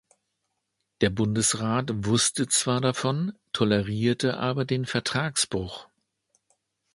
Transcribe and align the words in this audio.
Der 1.01 1.11
Bundesrat 1.11 1.91
wusste 2.03 2.47
zwar 2.47 2.81
davon, 2.81 3.33
tolerierte 3.53 4.35
aber 4.39 4.65
den 4.65 4.87
Vertragsbruch. 4.87 5.89